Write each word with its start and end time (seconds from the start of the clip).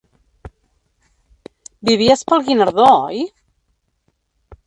Vivies 1.89 2.23
pel 2.31 2.43
Guinardó, 2.47 2.87
oi? 3.09 3.23